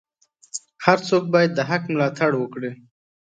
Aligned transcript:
هر 0.85 0.97
څوک 1.07 1.23
باید 1.33 1.51
د 1.55 1.59
حق 1.69 1.83
ملاتړ 1.93 2.31
وکړي. 2.37 2.71